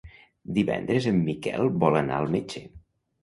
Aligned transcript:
Divendres 0.53 1.07
en 1.11 1.19
Miquel 1.27 1.69
vol 1.85 1.97
anar 2.01 2.17
al 2.21 2.31
metge. 2.37 2.65